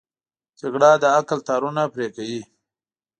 [0.59, 2.41] جګړه د عقل تارونه پرې کوي